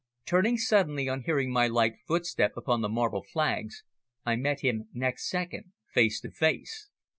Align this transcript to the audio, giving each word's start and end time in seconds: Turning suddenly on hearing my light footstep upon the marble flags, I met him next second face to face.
Turning 0.25 0.57
suddenly 0.57 1.07
on 1.07 1.21
hearing 1.25 1.51
my 1.51 1.67
light 1.67 1.93
footstep 2.07 2.57
upon 2.57 2.81
the 2.81 2.89
marble 2.89 3.21
flags, 3.21 3.83
I 4.25 4.35
met 4.35 4.61
him 4.61 4.87
next 4.93 5.29
second 5.29 5.73
face 5.93 6.19
to 6.21 6.31
face. 6.31 6.89